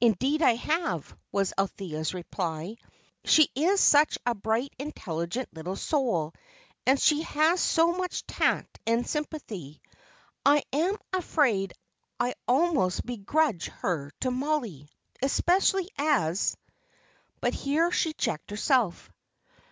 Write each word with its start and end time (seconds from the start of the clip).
"Indeed, 0.00 0.42
I 0.42 0.56
have," 0.56 1.16
was 1.30 1.52
Althea's 1.56 2.14
reply; 2.14 2.78
"she 3.24 3.48
is 3.54 3.78
such 3.80 4.18
a 4.26 4.34
bright, 4.34 4.74
intelligent 4.76 5.50
little 5.54 5.76
soul, 5.76 6.32
and 6.84 6.98
she 6.98 7.22
has 7.22 7.60
so 7.60 7.92
much 7.92 8.26
tact 8.26 8.80
and 8.88 9.06
sympathy. 9.06 9.80
I 10.44 10.64
am 10.72 10.96
afraid 11.12 11.74
I 12.18 12.34
almost 12.48 13.06
begrudge 13.06 13.68
her 13.68 14.10
to 14.22 14.32
Mollie, 14.32 14.88
especially 15.22 15.88
as" 15.96 16.56
But 17.40 17.54
here 17.54 17.92
she 17.92 18.14
checked 18.14 18.50
herself. 18.50 19.12